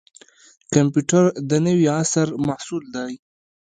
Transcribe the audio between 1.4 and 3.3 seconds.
د نوي عصر محصول دی